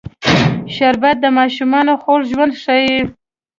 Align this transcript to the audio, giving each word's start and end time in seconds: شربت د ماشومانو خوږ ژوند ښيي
شربت 0.75 1.15
د 1.21 1.25
ماشومانو 1.37 1.93
خوږ 2.01 2.21
ژوند 2.31 2.53
ښيي 2.63 2.97